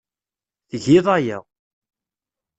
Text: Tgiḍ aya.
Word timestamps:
Tgiḍ 0.69 1.05
aya. 1.17 1.37